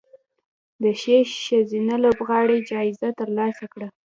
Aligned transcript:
د 0.83 0.83
ښې 1.01 1.17
ښځینه 1.45 1.95
لوبغاړې 2.03 2.57
جایزه 2.69 3.09
ترلاسه 3.19 3.65
کړه 3.73 3.87